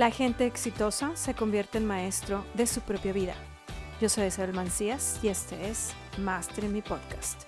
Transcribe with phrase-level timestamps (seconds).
[0.00, 3.34] La gente exitosa se convierte en maestro de su propia vida.
[4.00, 7.42] Yo soy Isabel Mancías y este es Master mi podcast.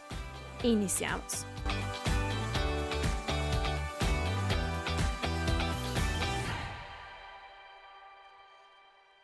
[0.62, 1.46] Iniciamos.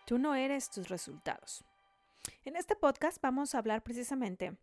[0.07, 1.63] Tú no eres tus resultados.
[2.47, 4.57] En este podcast vamos a hablar precisamente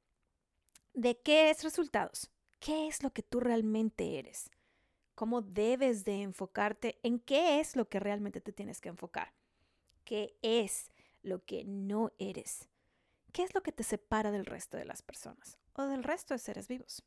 [0.96, 4.50] de qué es resultados, qué es lo que tú realmente eres
[5.16, 9.34] cómo debes de enfocarte en qué es lo que realmente te tienes que enfocar,
[10.04, 10.92] qué es
[11.24, 12.70] lo que no eres,
[13.32, 16.40] qué es lo que te separa del resto de las personas o del resto de
[16.40, 17.04] seres vivos.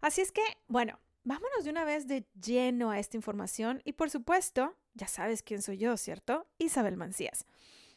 [0.00, 4.08] Así es que, bueno, vámonos de una vez de lleno a esta información y por
[4.08, 6.46] supuesto, ya sabes quién soy yo, ¿cierto?
[6.58, 7.46] Isabel Mancías.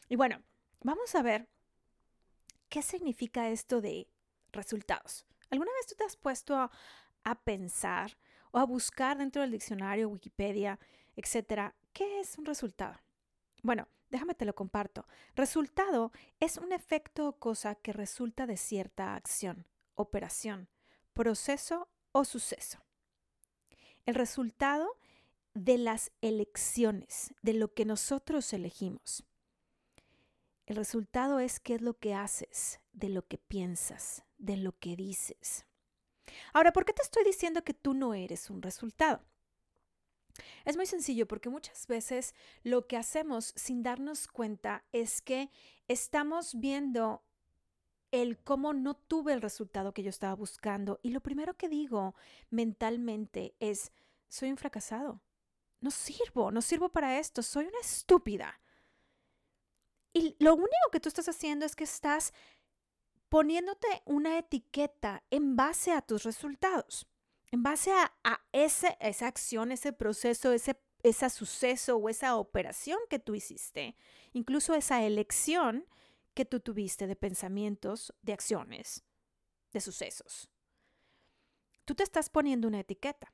[0.08, 0.42] Y bueno,
[0.82, 1.48] vamos a ver
[2.68, 4.08] qué significa esto de
[4.52, 5.24] resultados.
[5.50, 6.70] ¿Alguna vez tú te has puesto a,
[7.24, 8.18] a pensar
[8.54, 10.78] o a buscar dentro del diccionario, Wikipedia,
[11.16, 12.94] etcétera, ¿qué es un resultado?
[13.64, 15.08] Bueno, déjame te lo comparto.
[15.34, 20.68] Resultado es un efecto o cosa que resulta de cierta acción, operación,
[21.12, 22.78] proceso o suceso.
[24.06, 24.88] El resultado
[25.54, 29.24] de las elecciones, de lo que nosotros elegimos.
[30.66, 34.94] El resultado es qué es lo que haces, de lo que piensas, de lo que
[34.94, 35.66] dices.
[36.52, 39.22] Ahora, ¿por qué te estoy diciendo que tú no eres un resultado?
[40.64, 45.50] Es muy sencillo porque muchas veces lo que hacemos sin darnos cuenta es que
[45.88, 47.22] estamos viendo
[48.10, 52.14] el cómo no tuve el resultado que yo estaba buscando y lo primero que digo
[52.50, 53.92] mentalmente es,
[54.28, 55.20] soy un fracasado,
[55.80, 58.60] no sirvo, no sirvo para esto, soy una estúpida.
[60.12, 62.32] Y lo único que tú estás haciendo es que estás
[63.34, 67.08] poniéndote una etiqueta en base a tus resultados,
[67.50, 73.18] en base a, ese, esa acción, ese proceso, ese, ese suceso o esa operación que
[73.18, 73.96] tú hiciste,
[74.34, 75.84] incluso esa elección
[76.34, 79.02] que tú tuviste de pensamientos, de acciones,
[79.72, 80.48] de sucesos.
[81.84, 83.32] Tú te estás poniendo una etiqueta.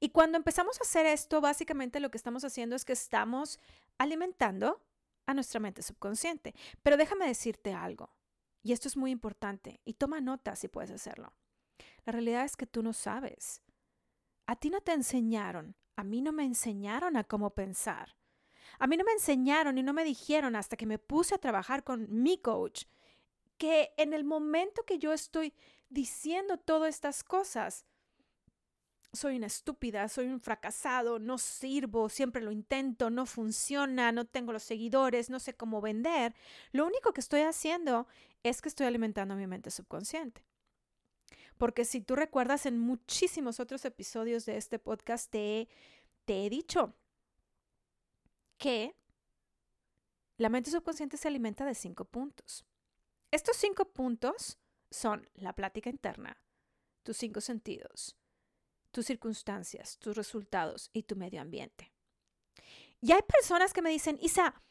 [0.00, 3.60] Y cuando empezamos a hacer esto, básicamente lo que estamos haciendo es que estamos
[3.98, 4.82] alimentando
[5.26, 6.56] a nuestra mente subconsciente.
[6.82, 8.10] Pero déjame decirte algo.
[8.62, 11.32] Y esto es muy importante y toma nota si puedes hacerlo.
[12.04, 13.62] La realidad es que tú no sabes.
[14.46, 18.16] A ti no te enseñaron, a mí no me enseñaron a cómo pensar.
[18.78, 21.84] A mí no me enseñaron y no me dijeron hasta que me puse a trabajar
[21.84, 22.84] con mi coach
[23.58, 25.54] que en el momento que yo estoy
[25.88, 27.86] diciendo todas estas cosas,
[29.12, 34.52] soy una estúpida, soy un fracasado, no sirvo, siempre lo intento, no funciona, no tengo
[34.52, 36.34] los seguidores, no sé cómo vender.
[36.72, 38.06] Lo único que estoy haciendo
[38.42, 40.44] es que estoy alimentando mi mente subconsciente.
[41.58, 45.68] Porque si tú recuerdas en muchísimos otros episodios de este podcast, te,
[46.24, 46.94] te he dicho
[48.58, 48.96] que
[50.38, 52.64] la mente subconsciente se alimenta de cinco puntos.
[53.30, 54.58] Estos cinco puntos
[54.90, 56.42] son la plática interna,
[57.02, 58.16] tus cinco sentidos,
[58.90, 61.92] tus circunstancias, tus resultados y tu medio ambiente.
[63.00, 64.62] Y hay personas que me dicen, Isa,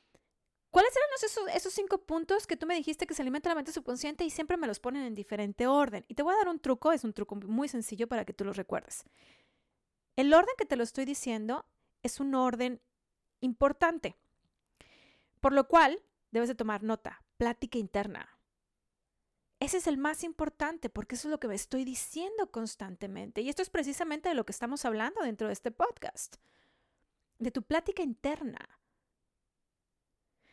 [0.72, 3.72] ¿cuáles eran esos, esos cinco puntos que tú me dijiste que se alimenta la mente
[3.72, 6.06] subconsciente y siempre me los ponen en diferente orden?
[6.08, 8.44] Y te voy a dar un truco, es un truco muy sencillo para que tú
[8.44, 9.04] los recuerdes.
[10.16, 11.66] El orden que te lo estoy diciendo
[12.04, 12.82] es un orden
[13.40, 14.18] importante,
[15.40, 18.42] por lo cual debes de tomar nota, plática interna,
[19.62, 23.42] ese es el más importante porque eso es lo que me estoy diciendo constantemente.
[23.42, 26.38] Y esto es precisamente de lo que estamos hablando dentro de este podcast,
[27.38, 28.81] de tu plática interna.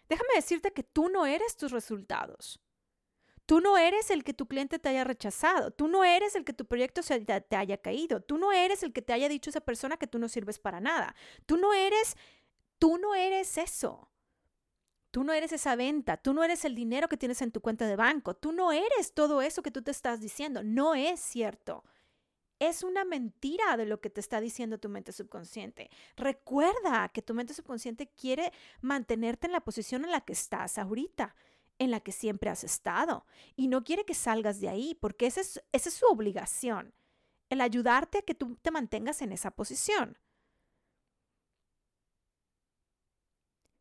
[0.09, 2.61] Déjame decirte que tú no eres tus resultados.
[3.47, 5.71] Tú no eres el que tu cliente te haya rechazado.
[5.71, 8.21] Tú no eres el que tu proyecto se te haya caído.
[8.21, 10.81] Tú no eres el que te haya dicho esa persona que tú no sirves para
[10.81, 11.15] nada.
[11.47, 12.17] Tú no eres,
[12.79, 14.11] tú no eres eso.
[15.11, 17.87] Tú no eres esa venta, tú no eres el dinero que tienes en tu cuenta
[17.87, 21.83] de banco, tú no eres todo eso que tú te estás diciendo, no es cierto.
[22.59, 25.91] Es una mentira de lo que te está diciendo tu mente subconsciente.
[26.17, 31.37] Recuerda que tu mente subconsciente quiere mantenerte en la posición en la que estás ahorita,
[31.79, 35.41] en la que siempre has estado, y no quiere que salgas de ahí, porque esa
[35.41, 36.95] es, esa es su obligación,
[37.49, 40.19] el ayudarte a que tú te mantengas en esa posición.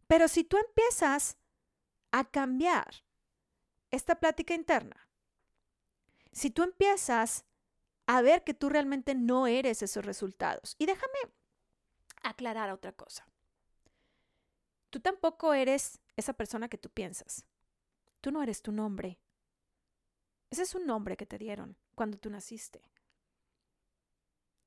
[0.05, 1.37] Pero si tú empiezas
[2.11, 3.03] a cambiar
[3.91, 5.09] esta plática interna,
[6.31, 7.45] si tú empiezas
[8.07, 11.19] a ver que tú realmente no eres esos resultados, y déjame
[12.23, 13.27] aclarar otra cosa,
[14.89, 17.45] tú tampoco eres esa persona que tú piensas,
[18.21, 19.19] tú no eres tu nombre,
[20.49, 22.81] ese es un nombre que te dieron cuando tú naciste.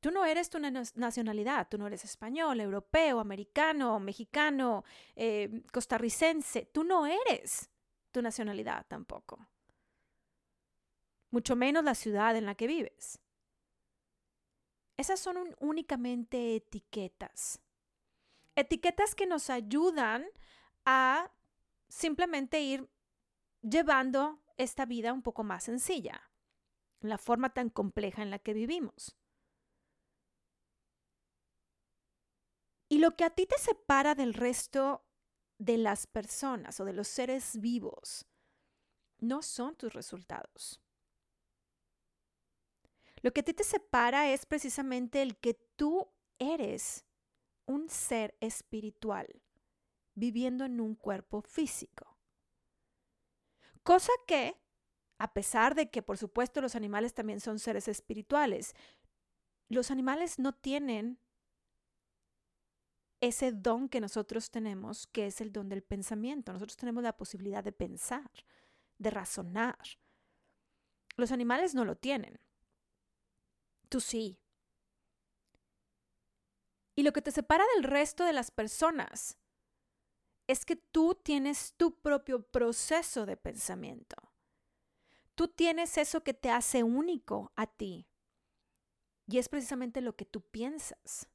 [0.01, 4.83] Tú no eres tu nacionalidad, tú no eres español, europeo, americano, mexicano,
[5.15, 7.69] eh, costarricense, tú no eres
[8.11, 9.47] tu nacionalidad tampoco.
[11.31, 13.21] Mucho menos la ciudad en la que vives.
[15.01, 17.59] Esas son únicamente etiquetas.
[18.55, 20.27] Etiquetas que nos ayudan
[20.85, 21.33] a
[21.89, 22.87] simplemente ir
[23.63, 26.31] llevando esta vida un poco más sencilla,
[27.01, 29.17] la forma tan compleja en la que vivimos.
[32.91, 35.07] Y lo que a ti te separa del resto
[35.57, 38.27] de las personas o de los seres vivos
[39.19, 40.79] no son tus resultados.
[43.23, 46.09] Lo que a ti te separa es precisamente el que tú
[46.39, 47.05] eres
[47.67, 49.43] un ser espiritual
[50.15, 52.17] viviendo en un cuerpo físico.
[53.83, 54.57] Cosa que,
[55.19, 58.75] a pesar de que por supuesto los animales también son seres espirituales,
[59.69, 61.19] los animales no tienen
[63.21, 66.53] ese don que nosotros tenemos, que es el don del pensamiento.
[66.53, 68.31] Nosotros tenemos la posibilidad de pensar,
[68.99, 69.79] de razonar.
[71.17, 72.41] Los animales no lo tienen.
[73.91, 74.41] Tú sí.
[76.95, 79.37] Y lo que te separa del resto de las personas
[80.47, 84.17] es que tú tienes tu propio proceso de pensamiento.
[85.35, 88.07] Tú tienes eso que te hace único a ti.
[89.27, 91.29] Y es precisamente lo que tú piensas.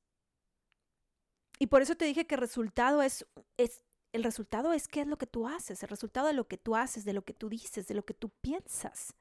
[1.59, 3.25] Y por eso te dije que el resultado es,
[3.57, 3.81] es,
[4.13, 6.75] el resultado es qué es lo que tú haces, el resultado de lo que tú
[6.75, 9.13] haces, de lo que tú dices, de lo que tú piensas.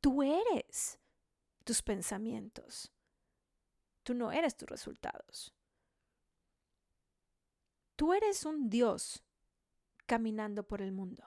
[0.00, 0.99] Tú eres
[1.70, 2.92] tus pensamientos.
[4.02, 5.54] Tú no eres tus resultados.
[7.94, 9.22] Tú eres un Dios
[10.04, 11.22] caminando por el mundo.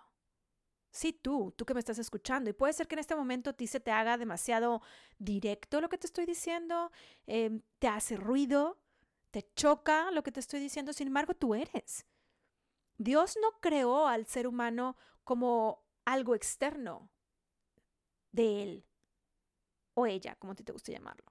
[0.92, 2.50] Sí, tú, tú que me estás escuchando.
[2.50, 4.82] Y puede ser que en este momento ti se te haga demasiado
[5.18, 6.92] directo lo que te estoy diciendo,
[7.26, 8.82] em, te hace ruido,
[9.32, 12.06] te choca lo que te estoy diciendo, sin embargo tú eres.
[12.98, 17.10] Dios no creó al ser humano como algo externo
[18.34, 18.93] de él
[19.94, 21.26] o ella, como te gusta llamarlo.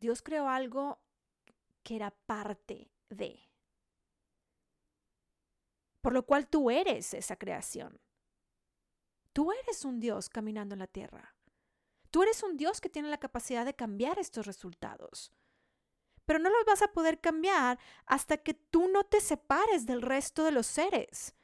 [0.00, 1.00] Dios creó algo
[1.82, 3.50] que era parte de.
[6.00, 8.00] Por lo cual tú eres esa creación.
[9.32, 11.34] Tú eres un Dios caminando en la tierra.
[12.10, 15.32] Tú eres un Dios que tiene la capacidad de cambiar estos resultados
[16.26, 20.44] pero no los vas a poder cambiar hasta que tú no te separes del resto
[20.44, 21.34] de los seres,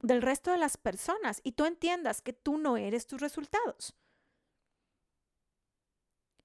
[0.00, 3.94] del resto de las personas y tú entiendas que tú no eres tus resultados.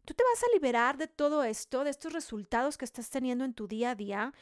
[0.05, 3.53] Tú te vas a liberar de todo esto, de estos resultados que estás teniendo en
[3.53, 4.33] tu día a día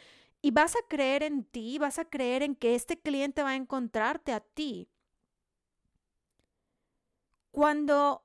[0.42, 3.56] y vas a creer en ti, vas a creer en que este cliente va a
[3.56, 4.90] encontrarte a ti.
[7.52, 8.24] Cuando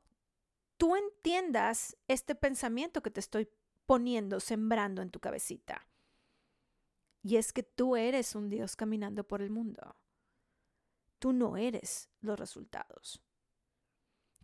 [0.76, 3.48] tú entiendas este pensamiento que te estoy
[3.86, 5.86] poniendo, sembrando en tu cabecita.
[7.22, 9.96] Y es que tú eres un Dios caminando por el mundo.
[11.18, 13.22] Tú no eres los resultados.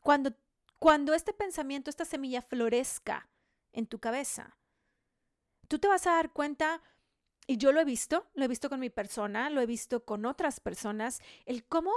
[0.01, 0.35] Cuando,
[0.81, 3.29] cuando este pensamiento, esta semilla florezca
[3.73, 4.57] en tu cabeza,
[5.69, 6.83] tú te vas a dar cuenta,
[7.47, 10.25] y yo lo he visto, lo he visto con mi persona, lo he visto con
[10.25, 11.93] otras personas, el cómo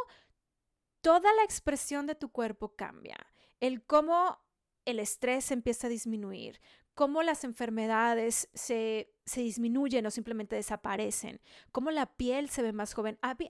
[1.01, 3.15] toda la expresión de tu cuerpo cambia,
[3.61, 4.39] el cómo
[4.83, 6.59] el estrés empieza a disminuir,
[6.93, 11.39] cómo las enfermedades se, disminuyen o simplemente desaparecen,
[11.71, 13.17] cómo la piel se ve más joven.
[13.21, 13.47] A, mí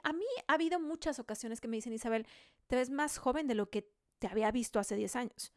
[0.47, 2.27] ha habido muchas ocasiones que me dicen, Isabel,
[2.67, 3.91] te ves más joven de lo que
[4.23, 5.53] te había visto hace 10 años.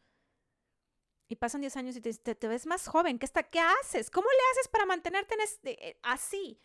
[1.29, 3.17] Y pasan 10 años y te, ves más joven.
[3.17, 4.09] ¿Qué, está, ¿Qué haces?
[4.09, 6.61] ¿Cómo le haces para mantenerte este, eh, así?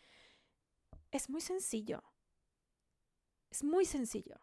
[1.12, 2.02] Es muy sencillo.
[3.50, 4.40] Es muy sencillo.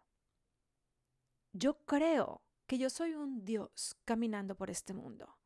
[1.51, 5.37] Yo creo que yo soy un Dios caminando por este mundo.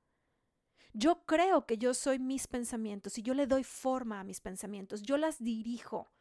[0.91, 5.01] Yo creo que yo soy mis pensamientos y yo le doy forma a mis pensamientos,
[5.01, 6.11] yo las dirijo.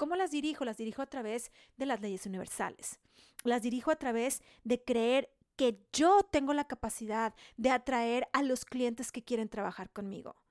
[0.00, 0.64] ¿Cómo las dirijo?
[0.64, 2.98] Las dirijo a través de las leyes universales.
[3.44, 8.64] Las dirijo a través de creer que yo tengo la capacidad de atraer a los
[8.64, 10.42] clientes que quieren trabajar conmigo.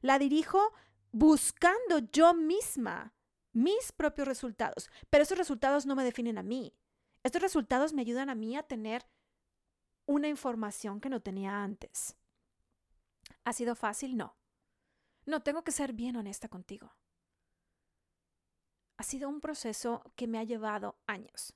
[0.00, 0.72] La dirijo
[1.12, 3.12] buscando yo misma
[3.52, 6.72] mis propios resultados, pero esos resultados no me definen a mí.
[7.24, 9.06] Estos resultados me ayudan a mí a tener
[10.06, 12.16] una información que no tenía antes.
[13.44, 14.16] ¿Ha sido fácil?
[14.16, 14.34] No.
[15.26, 16.96] No, tengo que ser bien honesta contigo.
[18.96, 21.54] Ha sido un proceso que me ha llevado años.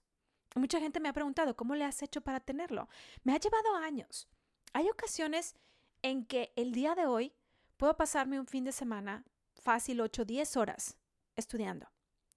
[0.55, 2.89] Mucha gente me ha preguntado, ¿cómo le has hecho para tenerlo?
[3.23, 4.29] Me ha llevado años.
[4.73, 5.55] Hay ocasiones
[6.03, 7.33] en que el día de hoy
[7.77, 10.97] puedo pasarme un fin de semana fácil 8 o 10 horas
[11.37, 11.91] estudiando,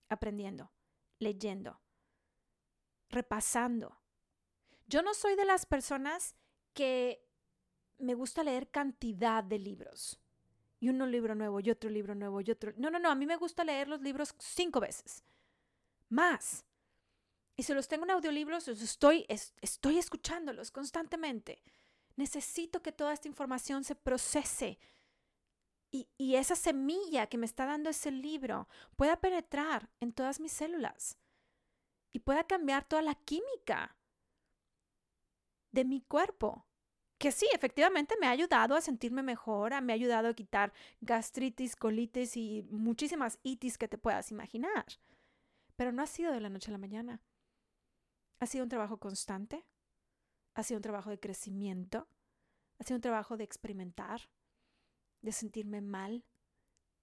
[0.10, 0.72] aprendiendo,
[1.20, 1.82] leyendo,
[3.10, 4.00] repasando.
[4.88, 6.36] Yo no soy de las personas
[6.74, 7.28] que
[7.98, 10.20] me gusta leer cantidad de libros.
[10.84, 12.74] Y uno libro nuevo, y otro libro nuevo, y otro...
[12.76, 15.24] No, no, no, a mí me gusta leer los libros cinco veces.
[16.10, 16.66] Más.
[17.56, 19.26] Y si los tengo en audiolibros, estoy,
[19.62, 21.64] estoy escuchándolos constantemente.
[22.18, 24.78] Necesito que toda esta información se procese
[25.90, 30.52] y, y, esa semilla que me está dando ese libro pueda penetrar en todas mis
[30.52, 31.18] células
[32.12, 33.96] y pueda cambiar toda la química
[35.72, 36.68] de mi cuerpo.
[37.24, 41.78] Que sí, efectivamente me ha ayudado a sentirme mejor, me ha ayudado a quitar gastritis,
[41.78, 44.84] colitis y muchísimas itis que te puedas imaginar.
[45.78, 47.22] Pero no ha sido de la noche a la mañana.
[48.42, 49.66] Ha sido un trabajo constante,
[50.54, 52.10] ha sido un trabajo de crecimiento,
[52.78, 54.30] ha sido un trabajo de experimentar,
[55.22, 56.26] de sentirme mal,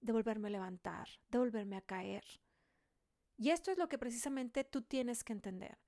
[0.01, 2.25] de volverme a levantar, de volverme a caer.
[3.37, 5.79] Y esto es lo que precisamente tú tienes que entender.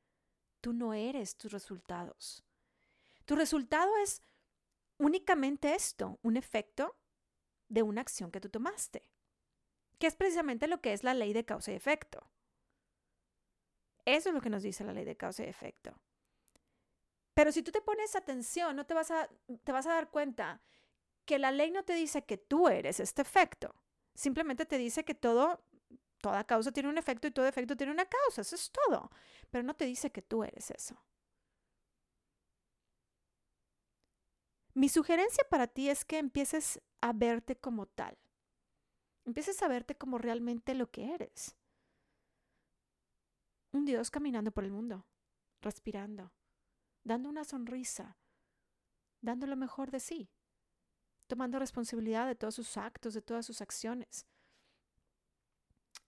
[0.60, 2.44] Tú no eres tus resultados.
[3.26, 4.22] Tu resultado es
[4.98, 6.96] únicamente esto, un efecto
[7.70, 9.10] de una acción que tú tomaste,
[10.00, 12.30] que es precisamente lo que es la ley de causa y efecto.
[14.06, 15.98] Eso es lo que nos dice la ley de causa y efecto.
[17.34, 19.30] Pero si tú te pones atención, no te vas a,
[19.64, 20.62] te vas a dar cuenta
[21.26, 23.74] que la ley no te dice que tú eres este efecto.
[24.14, 25.64] Simplemente te dice que todo,
[26.22, 28.42] toda causa tiene un efecto y todo efecto tiene una causa.
[28.42, 29.10] Eso es todo.
[29.50, 31.02] Pero no te dice que tú eres eso.
[34.76, 38.18] Mi sugerencia para ti es que empieces a verte como tal.
[39.24, 41.56] Empieces a verte como realmente lo que eres.
[43.72, 45.06] Un Dios caminando por el mundo,
[45.62, 46.34] respirando,
[47.04, 48.18] dando una sonrisa,
[49.22, 50.30] dando lo mejor de sí,
[51.28, 54.26] tomando responsabilidad de todos sus actos, de todas sus acciones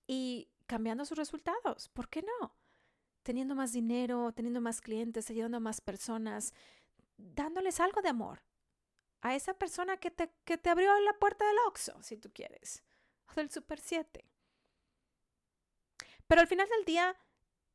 [0.08, 1.90] y cambiando sus resultados.
[1.90, 2.56] ¿Por qué no?
[3.24, 6.54] Teniendo más dinero, teniendo más clientes, ayudando a más personas,
[7.18, 8.44] dándoles algo de amor
[9.26, 12.84] a esa persona que te, que te abrió la puerta del Oxxo, si tú quieres,
[13.28, 14.24] o del Super 7.
[16.28, 17.18] Pero al final del día,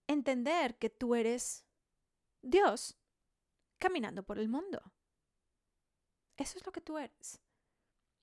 [0.06, 1.66] entender que tú eres
[2.40, 2.96] Dios
[3.78, 4.92] caminando por el mundo.
[6.36, 7.40] Eso es lo que tú eres.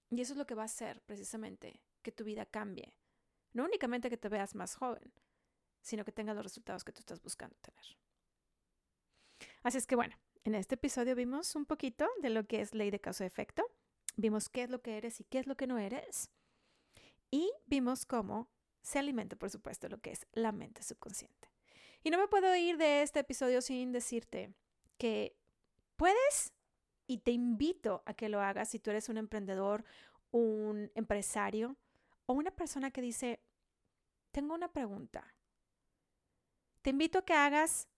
[0.10, 2.96] Y eso es lo que va a hacer precisamente que tu vida cambie.
[3.52, 5.12] No únicamente que te veas más joven,
[5.82, 7.98] sino que tengas los resultados que tú estás buscando tener.
[9.64, 10.16] Así es que bueno,
[10.48, 13.70] en este episodio vimos un poquito de lo que es ley de causa-efecto.
[14.16, 16.32] Vimos qué es lo que eres y qué es lo que no eres.
[17.30, 18.50] Y vimos cómo
[18.82, 21.50] se alimenta, por supuesto, lo que es la mente subconsciente.
[22.02, 24.54] Y no me puedo ir de este episodio sin decirte
[24.98, 25.36] que
[25.98, 26.54] puedes
[27.08, 29.84] y te invito a que lo hagas si tú eres un emprendedor,
[30.32, 31.76] un empresario
[32.26, 33.42] o una persona que dice,
[34.32, 35.36] tengo una pregunta.
[36.84, 37.90] Te invito a que hagas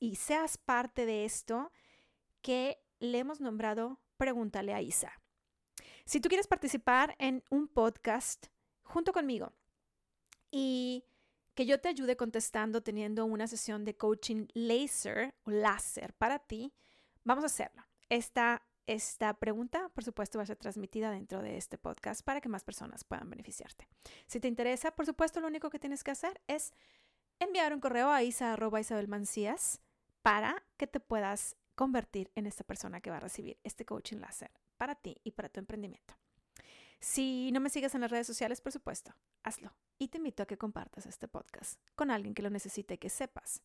[0.00, 1.72] y seas parte de esto
[2.40, 5.12] que le hemos nombrado Pregúntale a Isa.
[6.04, 8.46] Si tú quieres participar en un podcast
[8.82, 9.52] junto conmigo
[10.50, 11.04] y
[11.54, 16.72] que yo te ayude contestando teniendo una sesión de coaching laser o láser para ti,
[17.24, 17.82] vamos a hacerlo.
[18.08, 22.48] Esta, esta pregunta, por supuesto, va a ser transmitida dentro de este podcast para que
[22.48, 23.88] más personas puedan beneficiarte.
[24.26, 26.72] Si te interesa, por supuesto, lo único que tienes que hacer es
[27.42, 29.80] enviar un correo a isa.isabelmancías
[30.22, 34.50] para que te puedas convertir en esta persona que va a recibir este coaching láser
[34.76, 36.14] para ti y para tu emprendimiento.
[37.00, 39.74] Si no me sigues en las redes sociales, por supuesto, hazlo.
[39.98, 43.10] Y te invito a que compartas este podcast con alguien que lo necesite y que
[43.10, 43.62] sepas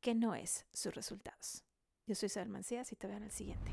[0.00, 1.64] que no es sus resultados.
[2.06, 3.72] Yo soy Isabel Mancías y te veo en el siguiente.